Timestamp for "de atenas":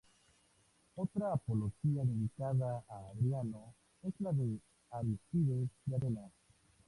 5.85-6.31